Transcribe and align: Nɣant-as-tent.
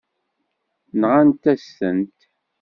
Nɣant-as-tent. 0.99 2.19